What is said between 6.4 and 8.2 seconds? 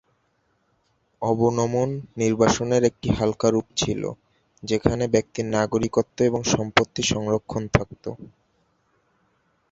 সম্পত্তি সংরক্ষণ থাকতো।